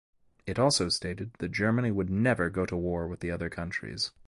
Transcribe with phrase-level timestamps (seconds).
[0.47, 4.09] It also stated that Germany would never go to war with the other countries.